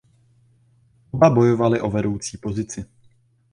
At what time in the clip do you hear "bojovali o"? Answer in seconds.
1.29-1.89